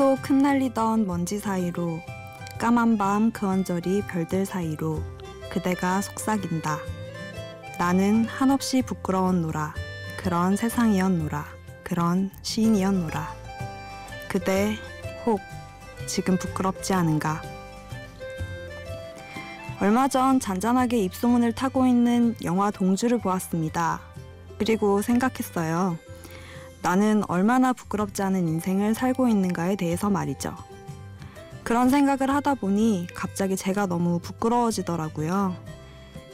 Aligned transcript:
속 0.00 0.30
흩날리던 0.30 1.06
먼지 1.06 1.38
사이로 1.38 2.00
까만 2.56 2.96
밤 2.96 3.30
그 3.32 3.46
언저리 3.46 4.00
별들 4.06 4.46
사이로 4.46 5.02
그대가 5.52 6.00
속삭인다. 6.00 6.78
나는 7.78 8.24
한없이 8.24 8.80
부끄러웠노라. 8.80 9.74
그런 10.16 10.56
세상이었노라. 10.56 11.44
그런 11.84 12.30
시인이었노라. 12.40 13.28
그대 14.30 14.78
혹 15.26 15.38
지금 16.06 16.38
부끄럽지 16.38 16.94
않은가? 16.94 17.42
얼마 19.82 20.08
전 20.08 20.40
잔잔하게 20.40 20.96
입소문을 21.00 21.52
타고 21.52 21.86
있는 21.86 22.34
영화 22.42 22.70
동주를 22.70 23.18
보았습니다. 23.18 24.00
그리고 24.56 25.02
생각했어요. 25.02 25.98
나는 26.82 27.22
얼마나 27.28 27.72
부끄럽지 27.72 28.22
않은 28.22 28.48
인생을 28.48 28.94
살고 28.94 29.28
있는가에 29.28 29.76
대해서 29.76 30.08
말이죠. 30.08 30.54
그런 31.62 31.90
생각을 31.90 32.34
하다 32.34 32.54
보니 32.54 33.08
갑자기 33.14 33.56
제가 33.56 33.86
너무 33.86 34.18
부끄러워지더라고요. 34.20 35.54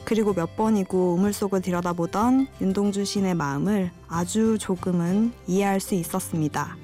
그리고 0.05 0.33
몇 0.33 0.57
번이고 0.57 1.15
우물 1.15 1.33
속을 1.33 1.63
들여다보던 1.63 2.47
윤동주 2.61 3.05
시인의 3.05 3.35
마음을 3.35 3.91
아주 4.09 4.57
조금은 4.57 5.33
이해할 5.49 5.81
수 5.81 5.95
있었습니다. 5.95 6.77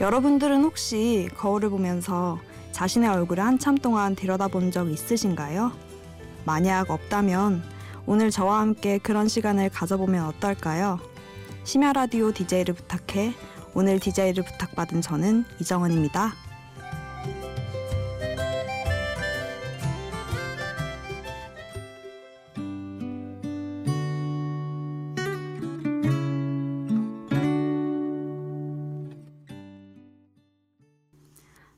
여러분들은 0.00 0.62
혹시 0.62 1.28
거울을 1.36 1.70
보면서 1.70 2.38
자신의 2.70 3.08
얼굴을 3.08 3.44
한참 3.44 3.76
동안 3.76 4.14
들여다본 4.14 4.70
적 4.70 4.88
있으신가요? 4.88 5.72
만약 6.44 6.90
없다면 6.90 7.62
오늘 8.06 8.30
저와 8.30 8.60
함께 8.60 8.98
그런 8.98 9.26
시간을 9.26 9.70
가져보면 9.70 10.26
어떨까요? 10.26 11.00
심야 11.64 11.94
라디오 11.94 12.30
DJ를 12.30 12.74
부탁해 12.74 13.32
오늘 13.72 13.98
DJ를 13.98 14.44
부탁받은 14.44 15.00
저는 15.00 15.46
이정원입니다. 15.60 16.34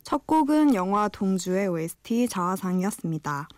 첫 0.03 0.27
곡은 0.27 0.75
영화 0.75 1.06
동주의 1.09 1.69
OST 1.69 2.28
자화상이었습니다. 2.28 3.48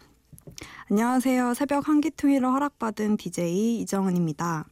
안녕하세요. 0.91 1.55
새벽 1.55 1.89
한기투이를 1.89 2.47
허락받은 2.47 3.17
DJ 3.17 3.81
이정은입니다. 3.81 4.67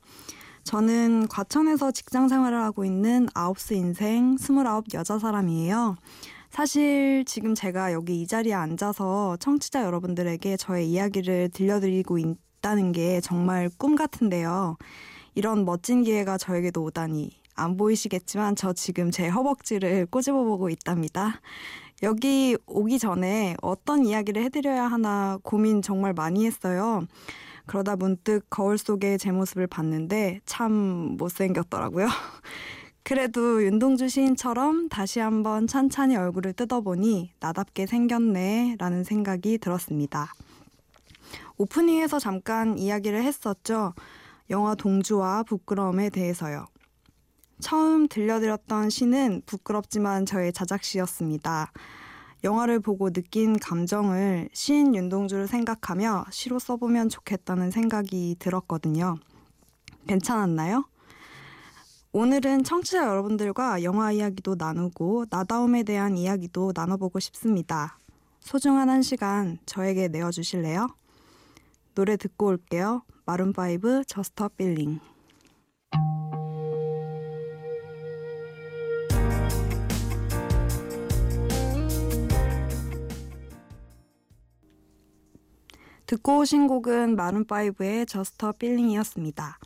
저는 0.66 1.28
과천에서 1.28 1.92
직장 1.92 2.26
생활을 2.26 2.60
하고 2.60 2.84
있는 2.84 3.28
아홉스 3.34 3.74
인생 3.74 4.36
스물아홉 4.36 4.86
여자 4.94 5.16
사람이에요. 5.16 5.94
사실 6.50 7.24
지금 7.24 7.54
제가 7.54 7.92
여기 7.92 8.20
이 8.20 8.26
자리에 8.26 8.52
앉아서 8.52 9.36
청취자 9.38 9.84
여러분들에게 9.84 10.56
저의 10.56 10.90
이야기를 10.90 11.50
들려드리고 11.50 12.18
있다는 12.18 12.90
게 12.90 13.20
정말 13.20 13.70
꿈 13.78 13.94
같은데요. 13.94 14.76
이런 15.36 15.64
멋진 15.64 16.02
기회가 16.02 16.36
저에게도 16.36 16.82
오다니 16.82 17.30
안 17.54 17.76
보이시겠지만 17.76 18.56
저 18.56 18.72
지금 18.72 19.12
제 19.12 19.28
허벅지를 19.28 20.06
꼬집어 20.06 20.42
보고 20.42 20.68
있답니다. 20.68 21.40
여기 22.02 22.56
오기 22.66 22.98
전에 22.98 23.54
어떤 23.62 24.04
이야기를 24.04 24.42
해드려야 24.42 24.86
하나 24.88 25.38
고민 25.44 25.80
정말 25.80 26.12
많이 26.12 26.44
했어요. 26.44 27.06
그러다 27.66 27.96
문득 27.96 28.46
거울 28.48 28.78
속에 28.78 29.18
제 29.18 29.32
모습을 29.32 29.66
봤는데 29.66 30.40
참 30.46 30.72
못생겼더라고요. 31.18 32.06
그래도 33.02 33.62
윤동주 33.62 34.08
시인처럼 34.08 34.88
다시 34.88 35.20
한번 35.20 35.66
찬찬히 35.66 36.16
얼굴을 36.16 36.54
뜯어보니 36.54 37.32
나답게 37.38 37.86
생겼네 37.86 38.76
라는 38.78 39.04
생각이 39.04 39.58
들었습니다. 39.58 40.32
오프닝에서 41.56 42.18
잠깐 42.18 42.78
이야기를 42.78 43.22
했었죠. 43.22 43.94
영화 44.50 44.74
동주와 44.74 45.44
부끄러움에 45.44 46.10
대해서요. 46.10 46.66
처음 47.60 48.06
들려드렸던 48.08 48.90
시는 48.90 49.42
부끄럽지만 49.46 50.26
저의 50.26 50.52
자작시였습니다. 50.52 51.72
영화를 52.44 52.80
보고 52.80 53.10
느낀 53.10 53.58
감정을 53.58 54.48
시인 54.52 54.94
윤동주를 54.94 55.48
생각하며 55.48 56.26
시로 56.30 56.58
써보면 56.58 57.08
좋겠다는 57.08 57.70
생각이 57.70 58.36
들었거든요. 58.38 59.16
괜찮았나요? 60.06 60.84
오늘은 62.12 62.64
청취자 62.64 63.06
여러분들과 63.06 63.82
영화 63.82 64.12
이야기도 64.12 64.54
나누고 64.54 65.26
나다움에 65.28 65.82
대한 65.82 66.16
이야기도 66.16 66.72
나눠보고 66.74 67.20
싶습니다. 67.20 67.98
소중한 68.40 68.88
한 68.88 69.02
시간 69.02 69.58
저에게 69.66 70.08
내어주실래요? 70.08 70.88
노래 71.94 72.16
듣고 72.16 72.46
올게요. 72.46 73.02
마룬5 73.26 74.06
Just 74.06 74.50
a 74.56 74.62
Feeling 74.62 75.00
듣고 86.06 86.38
오신 86.38 86.68
곡은 86.68 87.16
마룬5의 87.16 88.06
Just 88.06 88.52
a 88.52 88.57
Feeling이었습니다. 88.57 89.58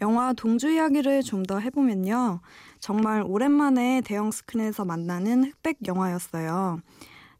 영화 0.00 0.32
동주 0.32 0.70
이야기를 0.70 1.22
좀 1.22 1.42
더 1.42 1.58
해보면요. 1.58 2.40
정말 2.80 3.22
오랜만에 3.26 4.00
대형 4.04 4.30
스크린에서 4.30 4.84
만나는 4.84 5.44
흑백 5.44 5.78
영화였어요. 5.86 6.80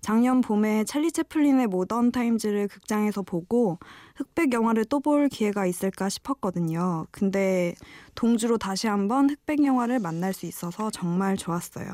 작년 0.01 0.41
봄에 0.41 0.85
찰리 0.85 1.11
채플린의 1.11 1.67
Modern 1.69 2.13
Times를 2.13 2.69
극장에서 2.69 3.23
보고 3.23 3.79
흑백 4.17 4.53
영화를 4.53 4.85
또 4.85 5.01
볼 5.01 5.29
기회가 5.29 5.67
있을까 5.67 6.09
싶었거든요. 6.09 7.07
근데 7.11 7.75
동주로 8.15 8.59
다시 8.59 8.87
한번 8.87 9.31
흑백 9.31 9.65
영화를 9.65 9.99
만날 9.99 10.33
수 10.33 10.47
있어서 10.47 10.91
정말 10.91 11.37
좋았어요. 11.37 11.89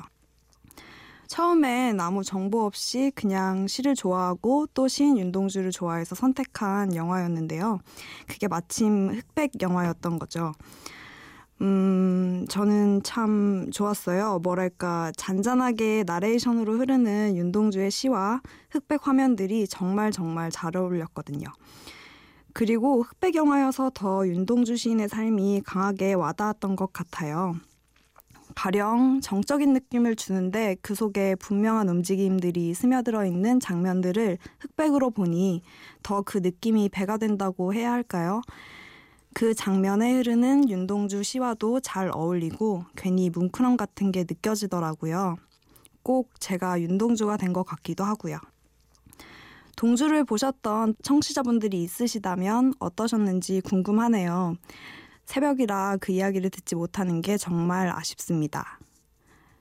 처음엔 1.34 1.98
아무 1.98 2.22
정보 2.22 2.64
없이 2.64 3.10
그냥 3.12 3.66
시를 3.66 3.96
좋아하고 3.96 4.68
또 4.72 4.86
시인 4.86 5.18
윤동주를 5.18 5.72
좋아해서 5.72 6.14
선택한 6.14 6.94
영화였는데요. 6.94 7.80
그게 8.28 8.46
마침 8.46 9.10
흑백 9.10 9.60
영화였던 9.60 10.20
거죠. 10.20 10.52
음, 11.60 12.46
저는 12.48 13.02
참 13.02 13.68
좋았어요. 13.72 14.38
뭐랄까, 14.44 15.10
잔잔하게 15.16 16.04
나레이션으로 16.06 16.78
흐르는 16.78 17.34
윤동주의 17.34 17.90
시와 17.90 18.40
흑백 18.70 19.08
화면들이 19.08 19.66
정말 19.66 20.12
정말 20.12 20.52
잘 20.52 20.76
어울렸거든요. 20.76 21.48
그리고 22.52 23.02
흑백 23.02 23.34
영화여서 23.34 23.90
더 23.92 24.24
윤동주 24.24 24.76
시인의 24.76 25.08
삶이 25.08 25.62
강하게 25.66 26.12
와닿았던 26.12 26.76
것 26.76 26.92
같아요. 26.92 27.56
가령 28.54 29.20
정적인 29.20 29.72
느낌을 29.72 30.16
주는데 30.16 30.76
그 30.82 30.94
속에 30.94 31.34
분명한 31.36 31.88
움직임들이 31.88 32.74
스며들어 32.74 33.26
있는 33.26 33.60
장면들을 33.60 34.38
흑백으로 34.60 35.10
보니 35.10 35.62
더 36.02 36.22
그 36.22 36.38
느낌이 36.38 36.88
배가 36.90 37.16
된다고 37.18 37.74
해야 37.74 37.92
할까요? 37.92 38.40
그 39.34 39.52
장면에 39.54 40.12
흐르는 40.14 40.68
윤동주 40.70 41.22
시와도 41.24 41.80
잘 41.80 42.10
어울리고 42.14 42.84
괜히 42.96 43.30
뭉클함 43.30 43.76
같은 43.76 44.12
게 44.12 44.20
느껴지더라고요. 44.22 45.36
꼭 46.02 46.30
제가 46.40 46.80
윤동주가 46.80 47.36
된 47.36 47.52
것 47.52 47.64
같기도 47.64 48.04
하고요. 48.04 48.38
동주를 49.76 50.24
보셨던 50.24 50.94
청취자분들이 51.02 51.82
있으시다면 51.82 52.74
어떠셨는지 52.78 53.60
궁금하네요. 53.62 54.56
새벽이라 55.26 55.98
그 56.00 56.12
이야기를 56.12 56.50
듣지 56.50 56.74
못하는 56.74 57.20
게 57.20 57.36
정말 57.36 57.88
아쉽습니다. 57.88 58.78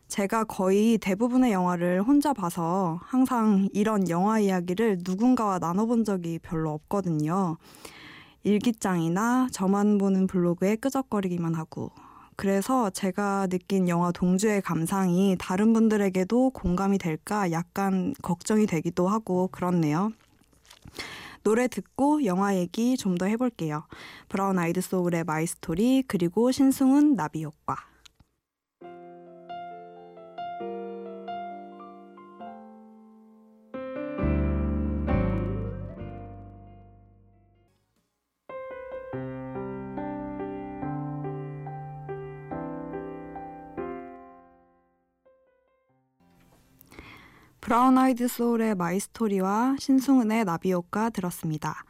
제가 0.08 0.44
거의 0.44 0.98
대부분의 1.00 1.52
영화를 1.54 2.04
혼자 2.04 2.34
봐서 2.34 3.00
항상 3.04 3.68
이런 3.74 4.10
영화 4.10 4.40
이야기를 4.40 5.00
누군가와 5.04 5.60
나눠본 5.60 6.04
적이 6.04 6.40
별로 6.40 6.72
없거든요. 6.72 7.58
일기장이나 8.44 9.48
저만 9.52 9.98
보는 9.98 10.28
블로그에 10.28 10.76
끄적거리기만 10.76 11.56
하고. 11.56 11.92
그래서 12.36 12.90
제가 12.90 13.48
느낀 13.48 13.88
영화 13.88 14.12
동주의 14.12 14.62
감상이 14.62 15.36
다른 15.40 15.74
분들에게도 15.74 16.52
공감이 16.52 16.98
될까 16.98 17.52
약간 17.52 18.14
걱정이 18.22 18.66
되기도 18.66 19.08
하고 19.08 19.48
그렇네요. 19.52 20.12
노래 21.44 21.68
듣고 21.68 22.26
영화 22.26 22.56
얘기 22.56 22.98
좀 22.98 23.18
더 23.18 23.26
해볼게요. 23.26 23.86
브라운 24.30 24.58
아이드 24.60 24.82
소울의 24.82 25.24
마이 25.26 25.46
스토리 25.46 26.04
그리고 26.08 26.52
신승훈 26.52 27.16
나비 27.16 27.44
효과. 27.44 27.93
브라운 47.74 47.98
아이드 47.98 48.28
소울의 48.28 48.76
My 48.76 49.00
Story와 49.00 49.78
신승은의 49.80 50.46
나비효과 50.46 51.10
들었습니다. 51.10 51.84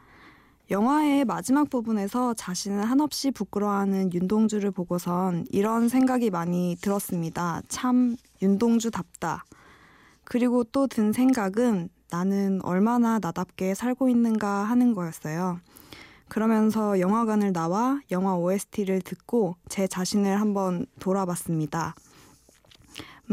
영화의 0.71 1.25
마지막 1.25 1.69
부분에서 1.69 2.35
자신을 2.35 2.85
한없이 2.85 3.31
부끄러워하는 3.31 4.13
윤동주를 4.13 4.71
보고선 4.71 5.45
이런 5.51 5.89
생각이 5.89 6.29
많이 6.29 6.77
들었습니다. 6.79 7.61
참 7.67 8.15
윤동주답다. 8.41 9.43
그리고 10.23 10.63
또 10.63 10.87
든 10.87 11.11
생각은 11.11 11.89
나는 12.09 12.61
얼마나 12.63 13.19
나답게 13.19 13.75
살고 13.75 14.07
있는가 14.07 14.63
하는 14.63 14.93
거였어요. 14.93 15.59
그러면서 16.29 17.01
영화관을 17.01 17.51
나와 17.51 17.99
영화 18.09 18.37
OST를 18.37 19.01
듣고 19.01 19.57
제 19.67 19.85
자신을 19.87 20.39
한번 20.39 20.85
돌아봤습니다. 21.01 21.93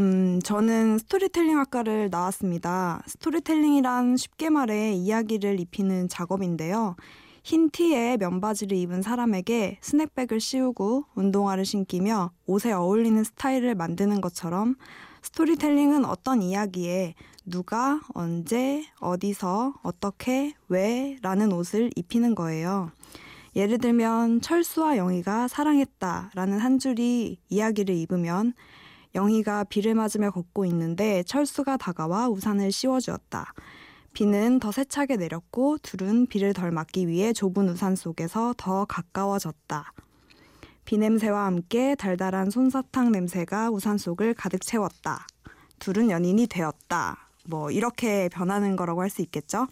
음, 0.01 0.41
저는 0.43 0.97
스토리텔링 0.97 1.59
학과를 1.59 2.09
나왔습니다. 2.11 3.03
스토리텔링이란 3.07 4.17
쉽게 4.17 4.49
말해 4.49 4.95
이야기를 4.95 5.61
입히는 5.61 6.09
작업인데요. 6.09 6.97
흰 7.45 7.69
티에 7.69 8.17
면바지를 8.17 8.79
입은 8.79 9.03
사람에게 9.03 9.77
snapback을 9.83 10.41
씌우고 10.41 11.05
운동화를 11.15 11.67
신기며 11.67 12.31
옷에 12.47 12.73
어울리는 12.73 13.23
스타일을 13.23 13.75
만드는 13.75 14.23
것처럼 14.23 14.77
스토리텔링은 15.21 16.07
어떤 16.07 16.41
이야기에 16.41 17.15
누가, 17.45 18.01
언제, 18.15 18.83
어디서, 19.01 19.75
어떻게, 19.83 20.55
왜 20.71 21.19
라는 21.21 21.53
옷을 21.53 21.91
입히는 21.95 22.35
거예요. 22.35 22.91
예를 23.55 23.77
들면 23.77 24.41
철수와 24.41 24.97
영희가 24.97 25.49
사랑했다 25.49 26.31
라는 26.35 26.59
한 26.59 26.79
줄이 26.79 27.39
이야기를 27.51 27.95
입으면 27.95 28.55
영희가 29.15 29.65
비를 29.65 29.95
맞으며 29.95 30.31
걷고 30.31 30.65
있는데 30.67 31.23
철수가 31.25 31.77
다가와 31.77 32.29
우산을 32.29 32.73
씌워주었다. 32.73 33.53
비는 34.13 34.59
더 34.59 34.73
세차게 34.73 35.17
내렸고 35.17 35.79
둘은 35.79 36.27
비를 36.27 36.53
덜 36.53 36.71
맞기 36.73 37.07
위해 37.07 37.33
좁은 37.33 37.69
우산 37.69 37.95
속에서 37.97 38.55
더 38.57 38.85
가까워졌다. 38.85 39.93
비 40.85 40.99
냄새와 40.99 41.47
함께 41.47 41.95
달달한 41.95 42.51
솜사탕 42.51 43.13
냄새가 43.13 43.71
우산 43.71 43.99
속을 43.99 44.35
가득 44.35 44.61
채웠다. 44.63 45.27
둘은 45.79 46.11
연인이 46.11 46.47
되었다. 46.47 47.29
뭐 47.49 47.71
이렇게 47.71 48.29
변하는 48.29 48.77
거라고 48.77 49.03
할 49.03 49.11
수 49.11 49.23
있겠죠. 49.23 49.67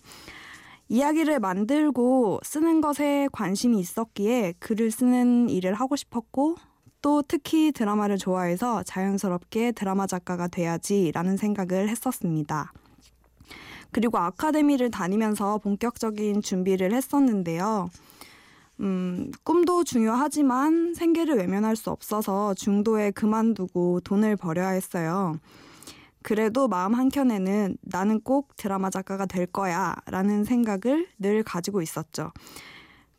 이야기를 0.88 1.38
만들고 1.40 2.40
쓰는 2.42 2.80
것에 2.80 3.28
관심이 3.32 3.78
있었기에 3.78 4.54
글을 4.58 4.90
쓰는 4.90 5.50
일을 5.50 5.74
하고 5.74 5.96
싶었고 5.96 6.56
또 7.00 7.22
특히 7.22 7.72
드라마를 7.72 8.18
좋아해서 8.18 8.82
자연스럽게 8.82 9.72
드라마 9.72 10.06
작가가 10.06 10.48
돼야지라는 10.48 11.36
생각을 11.36 11.88
했었습니다. 11.88 12.72
그리고 13.90 14.18
아카데미를 14.18 14.90
다니면서 14.90 15.58
본격적인 15.58 16.42
준비를 16.42 16.92
했었는데요. 16.92 17.88
음, 18.80 19.32
꿈도 19.42 19.82
중요하지만 19.82 20.94
생계를 20.94 21.36
외면할 21.36 21.74
수 21.74 21.90
없어서 21.90 22.54
중도에 22.54 23.10
그만두고 23.10 24.00
돈을 24.00 24.36
벌여야 24.36 24.68
했어요. 24.68 25.38
그래도 26.22 26.68
마음 26.68 26.94
한켠에는 26.94 27.78
나는 27.80 28.20
꼭 28.20 28.56
드라마 28.56 28.90
작가가 28.90 29.24
될 29.24 29.46
거야 29.46 29.94
라는 30.06 30.44
생각을 30.44 31.08
늘 31.18 31.42
가지고 31.42 31.80
있었죠. 31.80 32.32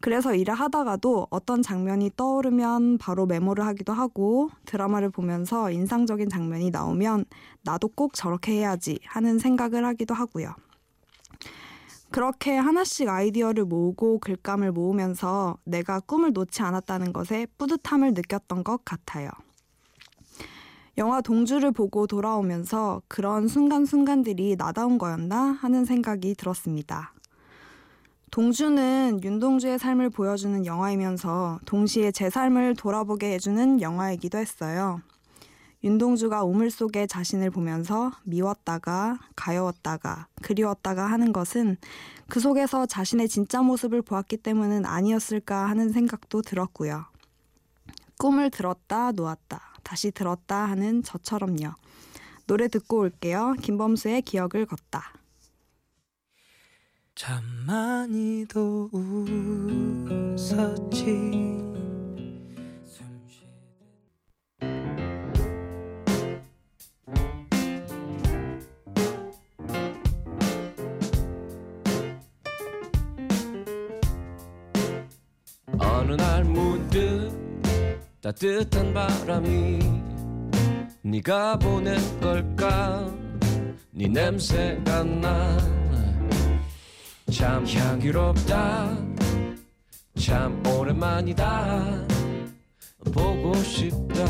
그래서 0.01 0.33
일을 0.33 0.53
하다가도 0.53 1.27
어떤 1.29 1.61
장면이 1.61 2.11
떠오르면 2.15 2.99
바로 2.99 3.25
메모를 3.25 3.65
하기도 3.65 3.91
하고 3.91 4.49
드라마를 4.65 5.09
보면서 5.09 5.71
인상적인 5.71 6.29
장면이 6.29 6.69
나오면 6.71 7.25
나도 7.63 7.89
꼭 7.89 8.13
저렇게 8.13 8.53
해야지 8.53 8.99
하는 9.05 9.39
생각을 9.39 9.85
하기도 9.85 10.13
하고요. 10.13 10.55
그렇게 12.11 12.57
하나씩 12.57 13.07
아이디어를 13.07 13.65
모으고 13.65 14.19
글감을 14.19 14.71
모으면서 14.71 15.57
내가 15.63 15.99
꿈을 15.99 16.33
놓지 16.33 16.61
않았다는 16.63 17.13
것에 17.13 17.45
뿌듯함을 17.57 18.13
느꼈던 18.13 18.63
것 18.63 18.83
같아요. 18.83 19.29
영화 20.97 21.21
동주를 21.21 21.71
보고 21.71 22.07
돌아오면서 22.07 23.01
그런 23.07 23.47
순간순간들이 23.47 24.55
나다운 24.57 24.97
거였나 24.97 25.37
하는 25.37 25.85
생각이 25.85 26.35
들었습니다. 26.35 27.13
동주는 28.31 29.21
윤동주의 29.23 29.79
삶을 29.79 30.11
보여주는 30.11 30.65
영화이면서 30.65 31.59
동시에 31.65 32.11
제 32.11 32.29
삶을 32.29 32.75
돌아보게 32.75 33.33
해주는 33.33 33.81
영화이기도 33.81 34.37
했어요. 34.37 35.01
윤동주가 35.83 36.43
우물 36.43 36.69
속에 36.69 37.07
자신을 37.07 37.49
보면서 37.49 38.11
미웠다가 38.25 39.17
가여웠다가 39.35 40.27
그리웠다가 40.41 41.05
하는 41.07 41.33
것은 41.33 41.77
그 42.27 42.39
속에서 42.39 42.85
자신의 42.85 43.29
진짜 43.29 43.61
모습을 43.61 44.03
보았기 44.03 44.37
때문은 44.37 44.85
아니었을까 44.85 45.67
하는 45.67 45.91
생각도 45.91 46.43
들었고요. 46.43 47.05
꿈을 48.19 48.51
들었다 48.51 49.11
놓았다 49.11 49.59
다시 49.81 50.11
들었다 50.11 50.65
하는 50.65 51.01
저처럼요. 51.01 51.73
노래 52.45 52.67
듣고 52.67 52.99
올게요. 52.99 53.55
김범수의 53.61 54.21
기억을 54.21 54.65
걷다. 54.67 55.13
참 57.19 57.43
많이도 57.67 58.89
웃었지. 60.33 61.03
어느 75.77 76.13
날 76.13 76.45
문득 76.45 77.33
따뜻한 78.21 78.93
바람이 78.93 79.79
네가 81.01 81.59
보낸 81.59 81.97
걸까? 82.21 83.13
네 83.91 84.07
냄새가 84.07 85.03
나 85.03 85.78
참 87.31 87.65
향기롭다. 87.65 88.97
참 90.19 90.63
오랜만이다. 90.65 92.07
보고 93.13 93.53
싶다. 93.55 94.25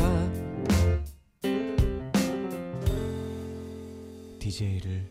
DJ를 4.38 5.10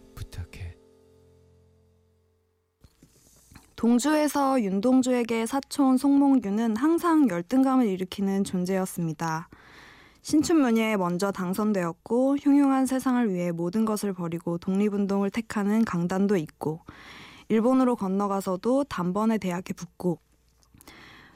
동주에서 3.79 4.61
윤동주에게 4.61 5.45
사촌 5.45 5.95
송몽규는 5.95 6.75
항상 6.75 7.29
열등감을 7.29 7.87
일으키는 7.87 8.43
존재였습니다. 8.43 9.47
신춘문예에 10.21 10.97
먼저 10.97 11.31
당선되었고 11.31 12.35
흉흉한 12.41 12.87
세상을 12.87 13.33
위해 13.33 13.53
모든 13.53 13.85
것을 13.85 14.11
버리고 14.11 14.57
독립운동을 14.57 15.29
택하는 15.29 15.85
강단도 15.85 16.35
있고 16.35 16.81
일본으로 17.49 17.95
건너가서도 17.95 18.85
단번에 18.85 19.37
대학에 19.37 19.73
붙고 19.73 20.19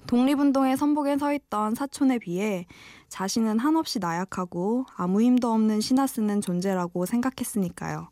독립운동의 0.07 0.77
선복에 0.77 1.17
서 1.17 1.33
있던 1.33 1.75
사촌에 1.75 2.19
비해 2.19 2.65
자신은 3.09 3.59
한없이 3.59 3.99
나약하고 3.99 4.85
아무 4.95 5.21
힘도 5.21 5.51
없는 5.51 5.81
신화 5.81 6.07
쓰는 6.07 6.41
존재라고 6.41 7.05
생각했으니까요. 7.05 8.09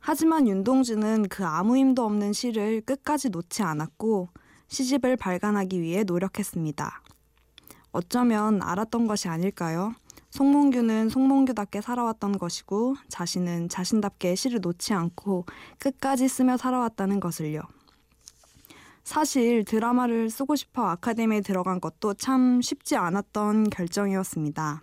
하지만 0.00 0.48
윤동주는 0.48 1.28
그 1.28 1.46
아무 1.46 1.76
힘도 1.76 2.04
없는 2.04 2.32
시를 2.32 2.80
끝까지 2.80 3.30
놓지 3.30 3.62
않았고 3.62 4.28
시집을 4.66 5.16
발간하기 5.16 5.80
위해 5.80 6.02
노력했습니다. 6.02 7.02
어쩌면 7.92 8.60
알았던 8.62 9.06
것이 9.06 9.28
아닐까요? 9.28 9.94
송몽규는 10.32 11.10
송몽규답게 11.10 11.82
살아왔던 11.82 12.38
것이고 12.38 12.96
자신은 13.08 13.68
자신답게 13.68 14.34
시를 14.34 14.60
놓지 14.62 14.94
않고 14.94 15.44
끝까지 15.78 16.26
쓰며 16.26 16.56
살아왔다는 16.56 17.20
것을요. 17.20 17.60
사실 19.04 19.64
드라마를 19.64 20.30
쓰고 20.30 20.56
싶어 20.56 20.86
아카데미에 20.86 21.42
들어간 21.42 21.82
것도 21.82 22.14
참 22.14 22.62
쉽지 22.62 22.96
않았던 22.96 23.68
결정이었습니다. 23.68 24.82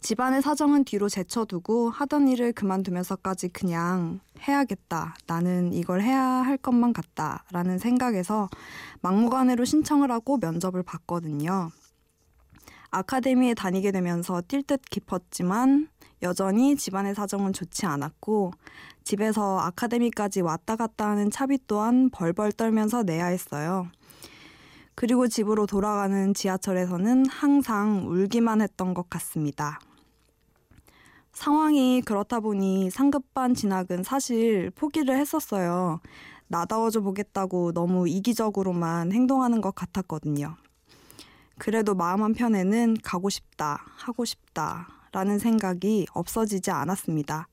집안의 0.00 0.42
사정은 0.42 0.84
뒤로 0.84 1.08
제쳐두고 1.08 1.88
하던 1.88 2.28
일을 2.28 2.52
그만두면서까지 2.52 3.48
그냥 3.48 4.20
해야겠다. 4.40 5.14
나는 5.26 5.72
이걸 5.72 6.02
해야 6.02 6.22
할 6.22 6.58
것만 6.58 6.92
같다. 6.92 7.44
라는 7.52 7.78
생각에서 7.78 8.50
막무가내로 9.00 9.64
신청을 9.64 10.10
하고 10.10 10.36
면접을 10.38 10.82
봤거든요. 10.82 11.70
아카데미에 12.90 13.54
다니게 13.54 13.92
되면서 13.92 14.40
뛸 14.42 14.66
듯 14.66 14.82
깊었지만 14.90 15.88
여전히 16.22 16.76
집안의 16.76 17.14
사정은 17.14 17.52
좋지 17.52 17.86
않았고 17.86 18.52
집에서 19.04 19.58
아카데미까지 19.60 20.40
왔다 20.42 20.76
갔다 20.76 21.08
하는 21.08 21.30
차비 21.30 21.58
또한 21.66 22.10
벌벌 22.10 22.52
떨면서 22.52 23.02
내야 23.02 23.26
했어요. 23.26 23.88
그리고 24.94 25.28
집으로 25.28 25.66
돌아가는 25.66 26.34
지하철에서는 26.34 27.26
항상 27.26 28.06
울기만 28.06 28.60
했던 28.60 28.92
것 28.92 29.08
같습니다. 29.08 29.78
상황이 31.32 32.02
그렇다 32.02 32.40
보니 32.40 32.90
상급반 32.90 33.54
진학은 33.54 34.02
사실 34.02 34.70
포기를 34.74 35.16
했었어요. 35.16 36.00
나다워져 36.48 37.00
보겠다고 37.00 37.72
너무 37.72 38.08
이기적으로만 38.08 39.12
행동하는 39.12 39.60
것 39.60 39.74
같았거든요. 39.74 40.56
그래도 41.60 41.94
마음 41.94 42.22
한편에는 42.22 42.96
가고 43.02 43.28
싶다, 43.28 43.84
하고 43.94 44.24
싶다, 44.24 44.88
라는 45.12 45.38
생각이 45.38 46.06
없어지지 46.14 46.70
않았습니다. 46.70 47.48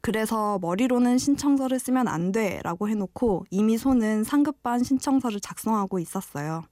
그래서 0.00 0.58
머리로는 0.58 1.16
신청서를 1.16 1.78
쓰면 1.78 2.08
안 2.08 2.32
돼 2.32 2.60
라고 2.64 2.88
해놓고 2.88 3.44
이미 3.50 3.78
손은 3.78 4.24
상급반 4.24 4.82
신청서를 4.82 5.38
작성하고 5.38 6.00
있었어요. 6.00 6.64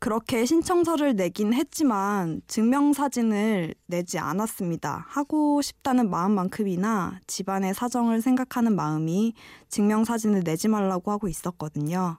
그렇게 0.00 0.44
신청서를 0.44 1.14
내긴 1.14 1.52
했지만 1.54 2.42
증명사진을 2.48 3.76
내지 3.86 4.18
않았습니다. 4.18 5.04
하고 5.06 5.62
싶다는 5.62 6.10
마음만큼이나 6.10 7.20
집안의 7.28 7.74
사정을 7.74 8.22
생각하는 8.22 8.74
마음이 8.74 9.34
증명사진을 9.68 10.42
내지 10.42 10.66
말라고 10.66 11.12
하고 11.12 11.28
있었거든요. 11.28 12.18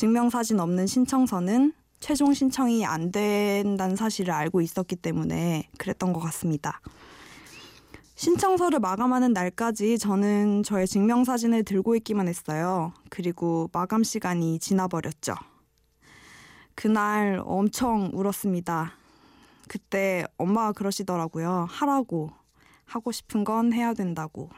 증명사진 0.00 0.58
없는 0.60 0.86
신청서는 0.86 1.74
최종 1.98 2.32
신청이 2.32 2.86
안 2.86 3.12
된다는 3.12 3.96
사실을 3.96 4.32
알고 4.32 4.62
있었기 4.62 4.96
때문에 4.96 5.68
그랬던 5.76 6.14
것 6.14 6.20
같습니다. 6.20 6.80
신청서를 8.14 8.78
마감하는 8.78 9.34
날까지 9.34 9.98
저는 9.98 10.62
저의 10.62 10.86
증명사진을 10.86 11.64
들고 11.64 11.96
있기만 11.96 12.28
했어요. 12.28 12.94
그리고 13.10 13.68
마감 13.74 14.02
시간이 14.02 14.58
지나버렸죠. 14.58 15.34
그날 16.74 17.42
엄청 17.44 18.10
울었습니다. 18.14 18.94
그때 19.68 20.24
엄마가 20.38 20.72
그러시더라고요. 20.72 21.66
하라고. 21.68 22.30
하고 22.86 23.12
싶은 23.12 23.44
건 23.44 23.74
해야 23.74 23.92
된다고. 23.92 24.48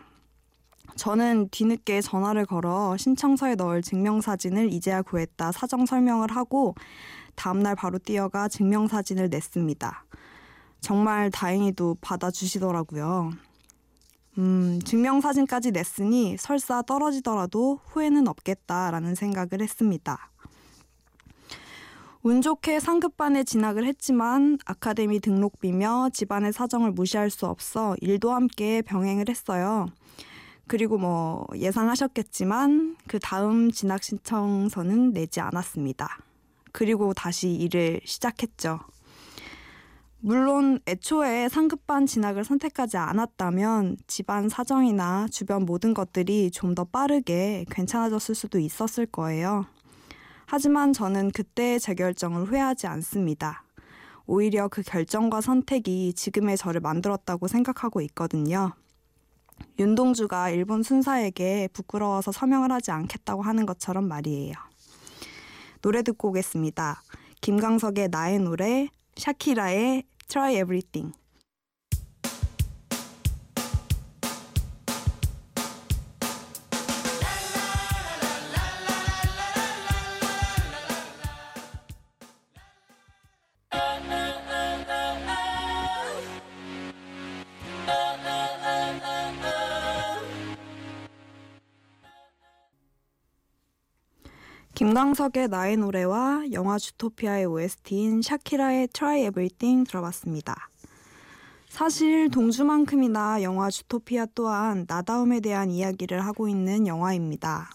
저는 0.96 1.48
뒤늦게 1.50 2.00
전화를 2.00 2.46
걸어 2.46 2.96
신청서에 2.96 3.54
넣을 3.54 3.82
증명사진을 3.82 4.72
이제야 4.72 5.02
구했다 5.02 5.52
사정 5.52 5.86
설명을 5.86 6.30
하고 6.30 6.74
다음날 7.34 7.74
바로 7.74 7.98
뛰어가 7.98 8.48
증명사진을 8.48 9.28
냈습니다. 9.30 10.04
정말 10.80 11.30
다행히도 11.30 11.96
받아주시더라고요. 12.00 13.30
음, 14.38 14.80
증명사진까지 14.84 15.72
냈으니 15.72 16.36
설사 16.38 16.82
떨어지더라도 16.82 17.80
후회는 17.86 18.28
없겠다라는 18.28 19.14
생각을 19.14 19.60
했습니다. 19.60 20.30
운 22.24 22.40
좋게 22.40 22.78
상급반에 22.78 23.42
진학을 23.42 23.84
했지만 23.84 24.56
아카데미 24.64 25.18
등록비며 25.18 26.10
집안의 26.12 26.52
사정을 26.52 26.92
무시할 26.92 27.30
수 27.30 27.46
없어 27.46 27.96
일도 28.00 28.32
함께 28.32 28.80
병행을 28.82 29.28
했어요. 29.28 29.86
그리고 30.66 30.98
뭐 30.98 31.46
예상하셨겠지만 31.54 32.96
그 33.08 33.18
다음 33.18 33.70
진학 33.70 34.02
신청서는 34.02 35.12
내지 35.12 35.40
않았습니다. 35.40 36.18
그리고 36.72 37.12
다시 37.12 37.50
일을 37.52 38.00
시작했죠. 38.04 38.80
물론 40.24 40.78
애초에 40.86 41.48
상급반 41.48 42.06
진학을 42.06 42.44
선택하지 42.44 42.96
않았다면 42.96 43.96
집안 44.06 44.48
사정이나 44.48 45.26
주변 45.32 45.64
모든 45.66 45.94
것들이 45.94 46.50
좀 46.52 46.74
더 46.74 46.84
빠르게 46.84 47.64
괜찮아졌을 47.70 48.34
수도 48.34 48.58
있었을 48.60 49.04
거예요. 49.06 49.66
하지만 50.46 50.92
저는 50.92 51.32
그때 51.32 51.78
제 51.78 51.94
결정을 51.94 52.44
후회하지 52.44 52.86
않습니다. 52.86 53.64
오히려 54.26 54.68
그 54.68 54.82
결정과 54.82 55.40
선택이 55.40 56.14
지금의 56.14 56.56
저를 56.56 56.80
만들었다고 56.80 57.48
생각하고 57.48 58.00
있거든요. 58.02 58.72
윤동주가 59.78 60.50
일본 60.50 60.82
순사에게 60.82 61.68
부끄러워서 61.72 62.32
서명을 62.32 62.70
하지 62.70 62.90
않겠다고 62.90 63.42
하는 63.42 63.66
것처럼 63.66 64.06
말이에요. 64.06 64.54
노래 65.80 66.02
듣고 66.02 66.28
오겠습니다. 66.28 67.02
김광석의 67.40 68.08
나의 68.10 68.38
노래, 68.38 68.88
샤키라의 69.16 70.04
Try 70.28 70.54
Everything. 70.54 71.12
김광석의 95.02 95.48
나의 95.48 95.78
노래와 95.78 96.44
영화 96.52 96.78
주토피아의 96.78 97.46
OST인 97.46 98.22
샤키라의 98.22 98.86
Try 98.92 99.22
Everything 99.22 99.84
들어봤습니다. 99.88 100.70
사실 101.68 102.30
동주만큼이나 102.30 103.42
영화 103.42 103.68
주토피아 103.68 104.28
또한 104.36 104.84
나다움에 104.86 105.40
대한 105.40 105.72
이야기를 105.72 106.24
하고 106.24 106.46
있는 106.46 106.86
영화입니다. 106.86 107.70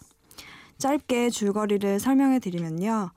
짧게 0.77 1.29
줄거리를 1.31 2.00
설명해 2.00 2.39
드리면요. 2.39 3.12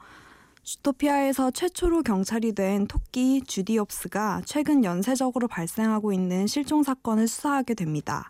주토피아에서 0.64 1.52
최초로 1.52 2.02
경찰이 2.02 2.52
된 2.52 2.88
토끼 2.88 3.43
주디옵스가 3.47 4.43
최근 4.45 4.83
연쇄적으로 4.83 5.47
발생하고 5.47 6.12
있는 6.12 6.49
실종 6.49 6.83
사건을 6.83 7.29
수사하게 7.29 7.75
됩니다. 7.75 8.29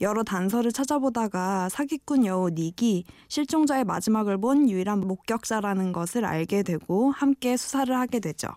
여러 0.00 0.22
단서를 0.22 0.72
찾아보다가 0.72 1.68
사기꾼 1.70 2.26
여우 2.26 2.50
닉이 2.50 3.04
실종자의 3.28 3.84
마지막을 3.84 4.38
본 4.38 4.68
유일한 4.68 5.00
목격자라는 5.00 5.92
것을 5.92 6.24
알게 6.24 6.62
되고 6.62 7.10
함께 7.10 7.56
수사를 7.56 7.94
하게 7.96 8.20
되죠. 8.20 8.48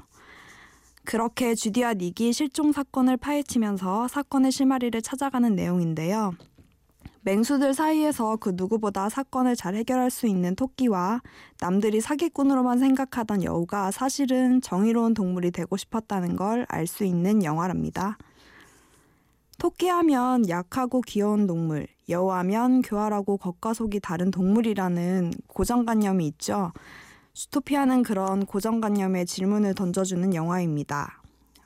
그렇게 1.06 1.56
주디와 1.56 1.94
닉이 1.96 2.34
실종 2.34 2.72
사건을 2.72 3.18
파헤치면서 3.18 4.08
사건의 4.10 4.52
실마리를 4.52 5.02
찾아가는 5.02 5.56
내용인데요. 5.56 6.34
맹수들 7.22 7.74
사이에서 7.74 8.38
그 8.38 8.54
누구보다 8.56 9.10
사건을 9.10 9.56
잘 9.56 9.76
해결할 9.76 10.10
수 10.10 10.26
있는 10.28 10.56
토끼와 10.56 11.22
남들이 11.60 12.00
사기꾼으로만 12.00 12.80
생각하던 12.80 13.44
여우가 13.44 13.92
사실은 13.92 14.62
정의로운 14.62 15.14
동물이 15.14 15.52
되고 15.52 15.76
싶었다는 15.78 16.36
걸 16.36 16.66
알 16.70 16.88
수 16.88 17.04
있는 17.04 17.44
영화랍니다. 17.44 18.18
토끼하면 19.60 20.48
약하고 20.48 21.02
귀여운 21.02 21.46
동물, 21.46 21.86
여우하면 22.08 22.82
교활하고 22.82 23.36
겉과 23.38 23.74
속이 23.74 24.00
다른 24.00 24.32
동물이라는 24.32 25.34
고정관념이 25.48 26.26
있죠. 26.28 26.72
수토피아는 27.34 28.04
그런 28.04 28.46
고정관념에 28.46 29.26
질문을 29.26 29.76
던져주는 29.76 30.34
영화입니다. 30.34 31.22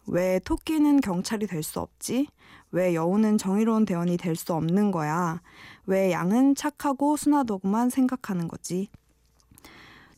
왜 0.08 0.40
토끼는 0.40 1.02
경찰이 1.02 1.46
될 1.46 1.62
수 1.62 1.80
없지? 1.80 2.28
왜 2.72 2.96
여우는 2.96 3.38
정의로운 3.38 3.86
대원이 3.86 4.18
될 4.18 4.36
수 4.36 4.54
없는 4.54 4.90
거야? 4.90 5.40
왜 5.86 6.12
양은 6.12 6.56
착하고 6.56 7.16
순하다고만 7.16 7.92
생각하는 7.92 8.48
거지? 8.48 8.90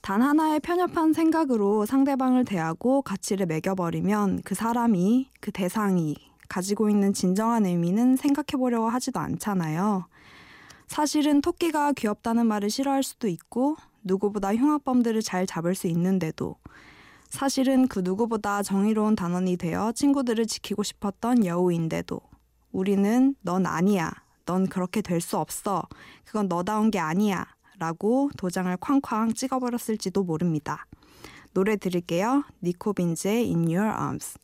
단 0.02 0.22
하나의 0.22 0.62
편협한 0.62 1.12
생각으로 1.12 1.86
상대방을 1.86 2.46
대하고 2.46 3.02
가치를 3.02 3.48
매겨버리면 3.48 4.44
그 4.46 4.56
사람이, 4.56 5.30
그 5.42 5.52
대상이 5.52 6.16
가지고 6.50 6.90
있는 6.90 7.14
진정한 7.14 7.66
의미는 7.66 8.16
생각해 8.16 8.58
보려고 8.58 8.90
하지도 8.90 9.20
않잖아요. 9.20 10.08
사실은 10.88 11.42
토끼가 11.42 11.94
귀엽다는 11.94 12.46
말을 12.46 12.70
싫어할 12.70 13.04
수도 13.04 13.28
있고 13.28 13.76
누구보다 14.04 14.56
흉악범들을 14.56 15.22
잘 15.22 15.48
잡을 15.48 15.74
수 15.76 15.88
있는데도 15.88 16.58
사실은 17.30 17.88
그 17.88 18.00
누구보다 18.04 18.62
정의로운 18.64 19.16
단원이 19.16 19.58
되어 19.58 19.92
친구들을 19.92 20.46
지키고 20.46 20.84
싶었던 20.84 21.46
여우인데도 21.46 22.22
우리는 22.72 23.36
넌 23.42 23.66
아니야. 23.66 24.12
넌 24.46 24.68
그렇게 24.68 25.02
될 25.02 25.22
수 25.22 25.38
없어. 25.38 25.84
그건 26.24 26.48
너다운 26.48 26.92
게 26.92 27.00
아니야. 27.00 27.48
라고 27.80 28.30
도장을 28.38 28.78
쾅쾅 28.78 29.34
찍어버렸을지도 29.34 30.24
모릅니다. 30.24 30.86
노래 31.54 31.78
들을게요. 31.78 32.44
니코 32.64 32.94
빈즈의 32.94 33.46
In 33.46 33.64
Your 33.64 33.98
Arms. 34.00 34.38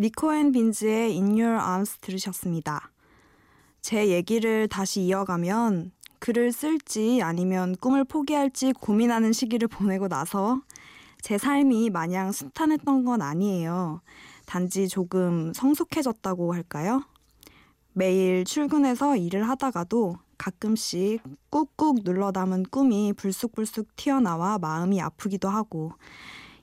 니코 0.00 0.32
앤 0.32 0.50
빈즈의 0.50 1.10
In 1.10 1.38
Your 1.38 1.62
Arms 1.62 1.98
들으셨습니다. 1.98 2.90
제 3.82 4.08
얘기를 4.08 4.66
다시 4.66 5.02
이어가면 5.02 5.92
글을 6.20 6.52
쓸지 6.52 7.20
아니면 7.22 7.76
꿈을 7.76 8.04
포기할지 8.04 8.72
고민하는 8.72 9.34
시기를 9.34 9.68
보내고 9.68 10.08
나서 10.08 10.62
제 11.20 11.36
삶이 11.36 11.90
마냥 11.90 12.32
순탄했던 12.32 13.04
건 13.04 13.20
아니에요. 13.20 14.00
단지 14.46 14.88
조금 14.88 15.52
성숙해졌다고 15.52 16.54
할까요? 16.54 17.02
매일 17.92 18.46
출근해서 18.46 19.16
일을 19.16 19.46
하다가도 19.50 20.16
가끔씩 20.38 21.20
꾹꾹 21.50 22.04
눌러 22.04 22.32
담은 22.32 22.62
꿈이 22.70 23.12
불쑥불쑥 23.12 23.96
튀어나와 23.96 24.58
마음이 24.58 24.98
아프기도 25.02 25.50
하고 25.50 25.92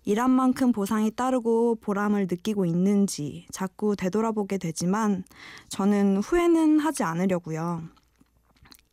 일한 0.08 0.32
만큼 0.32 0.72
보상이 0.72 1.12
따르고 1.12 1.76
보람을 1.82 2.28
느끼고 2.30 2.66
있는지 2.66 3.46
자꾸 3.52 3.94
되돌아보게 3.98 4.58
되지만 4.58 5.26
저는 5.68 6.20
후회는 6.20 6.80
하지 6.80 7.04
않으려고요. 7.04 7.84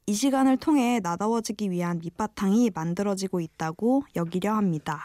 이 0.06 0.12
시간을 0.12 0.56
통해 0.56 0.98
나다워지기 1.00 1.70
위한 1.70 2.00
밑바탕이 2.00 2.72
만들어지고 2.74 3.38
있다고 3.38 4.02
여기려 4.16 4.54
합니다. 4.54 5.04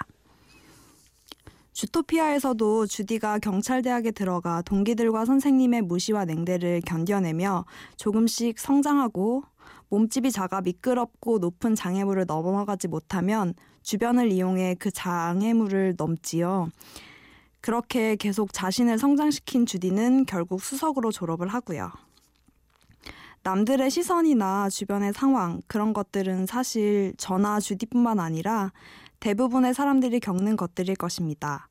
주토피아에서도 1.73 2.87
주디가 2.87 3.37
경찰대학에 3.37 4.09
들어가 4.09 4.63
동기들과 4.63 5.25
선생님의 5.25 5.83
무시와 5.83 6.25
냉대를 6.25 6.81
견뎌내며 6.87 7.65
조금씩 7.97 8.57
성장하고 8.57 9.43
몸집이 9.89 10.31
작아 10.31 10.61
미끄럽고 10.61 11.37
높은 11.37 11.75
장애물을 11.75 12.25
넘어가지 12.25 12.87
못하면 12.87 13.53
주변을 13.89 14.31
이용해 14.31 14.75
그 14.77 14.91
장애물을 14.91 15.95
넘지요. 15.97 16.69
그렇게 17.59 18.15
계속 18.17 18.53
자신을 18.53 18.99
성장시킨 18.99 19.65
주디는 19.65 20.27
결국 20.27 20.61
수석으로 20.61 21.11
졸업을 21.11 21.47
하고요. 21.47 21.89
남들의 23.41 23.89
시선이나 23.89 24.69
주변의 24.69 25.13
상황, 25.13 25.63
그런 25.65 25.93
것들은 25.93 26.45
사실 26.45 27.15
저나 27.17 27.59
주디뿐만 27.59 28.19
아니라 28.19 28.71
대부분의 29.21 29.73
사람들이 29.73 30.19
겪는 30.19 30.55
것들일 30.55 30.95
것입니다. 30.95 31.67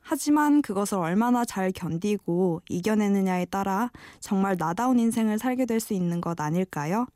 하지만 0.00 0.62
그것을 0.62 0.98
얼마나 0.98 1.44
잘 1.44 1.70
견디고 1.70 2.62
이겨내느냐에 2.68 3.44
따라 3.44 3.92
정말 4.18 4.56
나다운 4.58 4.98
인생을 4.98 5.38
살게 5.38 5.66
될 5.66 5.78
수 5.78 5.94
있는 5.94 6.20
것 6.20 6.40
아닐까요? 6.40 7.06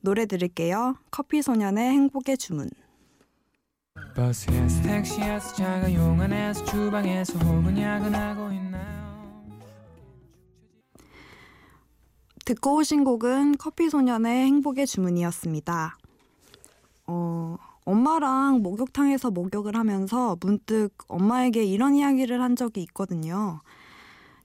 노래 0.00 0.26
들을게요. 0.26 0.96
커피 1.12 1.40
소년의 1.40 1.92
행복의 1.92 2.36
주문. 2.36 2.68
버스에서 4.14 4.82
택시에서 4.82 5.54
자가용 5.54 6.20
안에서 6.20 6.64
주방에서 6.64 7.38
혹은 7.38 7.78
야근하고 7.78 8.52
있나요? 8.52 8.96
듣고 12.44 12.76
오신 12.76 13.04
곡은 13.04 13.56
커피 13.58 13.90
소년의 13.90 14.46
행복의 14.46 14.86
주문이었습니다. 14.86 15.98
어, 17.08 17.56
엄마랑 17.84 18.62
목욕탕에서 18.62 19.30
목욕을 19.30 19.76
하면서 19.76 20.36
문득 20.40 20.90
엄마에게 21.08 21.64
이런 21.64 21.94
이야기를 21.94 22.40
한 22.40 22.56
적이 22.56 22.82
있거든요. 22.82 23.60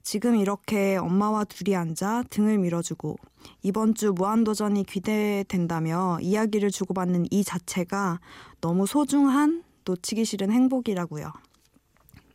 지금 0.04 0.36
이렇게 0.36 0.98
엄마와 0.98 1.44
둘이 1.46 1.76
앉아 1.76 2.24
등을 2.30 2.58
밀어주고 2.58 3.18
이번 3.64 3.94
주 3.94 4.14
무한도전이 4.14 4.84
기대된다며 4.84 6.18
이야기를 6.22 6.72
주고받는 6.72 7.26
이 7.32 7.44
자체가 7.44 8.20
너무 8.62 8.86
소중한 8.86 9.64
놓치기 9.86 10.26
싫은 10.26 10.52
행복이라고요. 10.52 11.32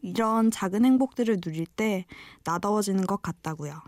이런 0.03 0.51
작은 0.51 0.85
행복들을 0.85 1.41
누릴 1.41 1.67
때 1.67 2.07
나다워지는 2.45 3.07
것 3.07 3.23
같다고요. 3.23 3.81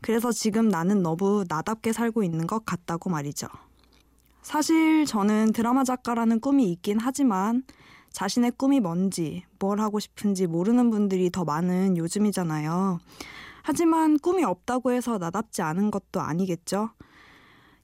그래서 0.00 0.32
지금 0.32 0.68
나는 0.68 1.02
너무 1.02 1.44
나답게 1.48 1.92
살고 1.92 2.22
있는 2.22 2.46
것 2.46 2.64
같다고 2.64 3.10
말이죠. 3.10 3.48
사실 4.42 5.04
저는 5.04 5.52
드라마 5.52 5.84
작가라는 5.84 6.40
꿈이 6.40 6.70
있긴 6.72 6.98
하지만 7.00 7.64
자신의 8.12 8.52
꿈이 8.52 8.80
뭔지, 8.80 9.44
뭘 9.58 9.80
하고 9.80 9.98
싶은지 10.00 10.46
모르는 10.46 10.90
분들이 10.90 11.30
더 11.30 11.44
많은 11.44 11.96
요즘이잖아요. 11.96 12.98
하지만 13.62 14.18
꿈이 14.18 14.44
없다고 14.44 14.92
해서 14.92 15.18
나답지 15.18 15.62
않은 15.62 15.90
것도 15.90 16.20
아니겠죠? 16.20 16.90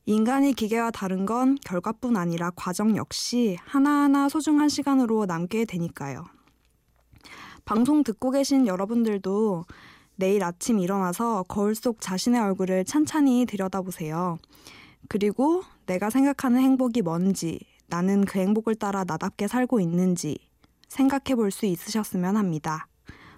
인간이 0.07 0.53
기계와 0.53 0.91
다른 0.91 1.25
건 1.25 1.57
결과뿐 1.65 2.17
아니라 2.17 2.51
과정 2.57 2.97
역시 2.97 3.57
하나하나 3.65 4.29
소중한 4.29 4.69
시간으로 4.69 5.25
남게 5.27 5.65
되니까요. 5.65 6.25
방송 7.65 8.05
듣고 8.05 8.31
계신 8.31 8.67
여러분들도 8.67 9.65
내일 10.17 10.45
아침 10.45 10.79
일어나서 10.79 11.45
거울 11.49 11.75
속 11.75 12.01
자신의 12.01 12.41
얼굴을 12.41 12.85
찬찬히 12.85 13.47
들여다보세요. 13.47 14.39
그리고 15.09 15.63
내가 15.87 16.11
생각하는 16.11 16.61
행복이 16.61 17.03
뭔지, 17.03 17.61
나는 17.87 18.25
그 18.25 18.39
행복을 18.39 18.75
따라 18.77 19.05
나답게 19.05 19.49
살고 19.49 19.81
있는지 19.81 20.39
생각해 20.89 21.35
볼 21.37 21.51
수 21.51 21.67
있으셨으면 21.67 22.37
합니다. 22.37 22.87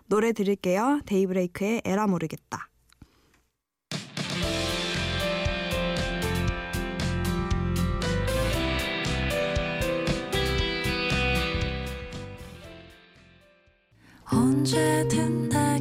노래 0.07 0.33
들을게요. 0.33 1.01
데이브레이크의 1.07 1.83
에라 1.85 2.07
모르겠다. 2.07 2.69
언제든 14.31 15.49
내 15.49 15.76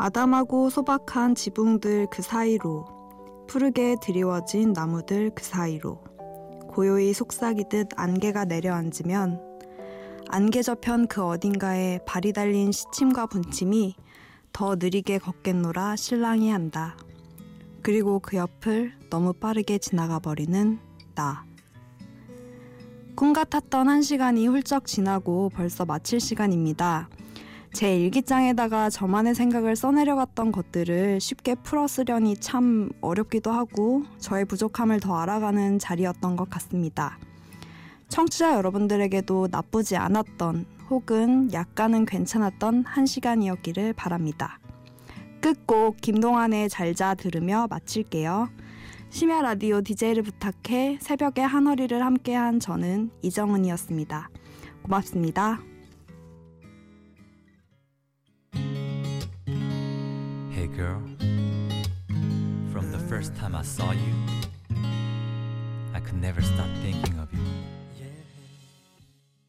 아담하고 0.00 0.70
소박한 0.70 1.34
지붕들 1.34 2.06
그 2.10 2.22
사이로 2.22 2.86
푸르게 3.48 3.96
드리워진 4.00 4.72
나무들 4.72 5.30
그 5.34 5.42
사이로 5.42 6.04
고요히 6.68 7.12
속삭이듯 7.12 7.88
안개가 7.96 8.44
내려앉으면 8.44 9.42
안개 10.28 10.62
저편 10.62 11.08
그 11.08 11.24
어딘가에 11.24 11.98
발이 12.06 12.32
달린 12.32 12.70
시침과 12.70 13.26
분침이 13.26 13.96
더 14.52 14.76
느리게 14.76 15.18
걷겠노라 15.18 15.96
실랑이 15.96 16.50
한다. 16.50 16.96
그리고 17.82 18.20
그 18.20 18.36
옆을 18.36 18.92
너무 19.10 19.32
빠르게 19.32 19.78
지나가 19.78 20.18
버리는 20.18 20.78
나. 21.14 21.47
꿈 23.18 23.32
같았던 23.32 23.88
한 23.88 24.00
시간이 24.00 24.46
훌쩍 24.46 24.86
지나고 24.86 25.48
벌써 25.48 25.84
마칠 25.84 26.20
시간입니다. 26.20 27.08
제 27.72 27.96
일기장에다가 27.96 28.90
저만의 28.90 29.34
생각을 29.34 29.74
써내려갔던 29.74 30.52
것들을 30.52 31.20
쉽게 31.20 31.56
풀어 31.56 31.88
쓰려니 31.88 32.36
참 32.36 32.90
어렵기도 33.00 33.50
하고 33.50 34.04
저의 34.20 34.44
부족함을 34.44 35.00
더 35.00 35.16
알아가는 35.16 35.80
자리였던 35.80 36.36
것 36.36 36.48
같습니다. 36.48 37.18
청취자 38.06 38.54
여러분들에게도 38.54 39.48
나쁘지 39.50 39.96
않았던 39.96 40.64
혹은 40.88 41.52
약간은 41.52 42.04
괜찮았던 42.04 42.84
한 42.86 43.04
시간이었기를 43.04 43.94
바랍니다. 43.94 44.60
끝곡 45.40 45.96
김동완의 46.00 46.68
잘자 46.68 47.16
들으며 47.16 47.66
마칠게요. 47.68 48.48
심야 49.10 49.42
라디오 49.42 49.80
DJ를 49.80 50.22
부탁해 50.22 50.98
새벽에 51.00 51.42
한허리를 51.42 52.04
함께한 52.04 52.60
저는 52.60 53.10
이정은이었습니다. 53.22 54.30
고맙습니다. 54.82 55.60
girl. 60.78 61.02
From 62.70 62.92
the 62.92 63.00
first 63.08 63.34
time 63.34 63.56
I 63.56 63.62
saw 63.62 63.90
you, 63.90 64.14
I 65.92 66.00
could 66.00 66.20
never 66.20 66.40
stop 66.40 66.68
thinking 66.82 67.18
of 67.18 67.28
you. 67.32 67.57